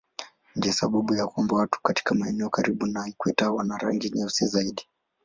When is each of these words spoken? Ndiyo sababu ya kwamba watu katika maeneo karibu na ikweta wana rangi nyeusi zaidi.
Ndiyo 0.55 0.73
sababu 0.73 1.15
ya 1.15 1.27
kwamba 1.27 1.55
watu 1.55 1.81
katika 1.81 2.15
maeneo 2.15 2.49
karibu 2.49 2.87
na 2.87 3.07
ikweta 3.09 3.51
wana 3.51 3.77
rangi 3.77 4.09
nyeusi 4.09 4.47
zaidi. 4.47 4.85